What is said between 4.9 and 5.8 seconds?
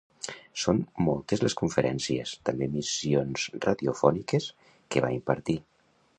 que va impartir.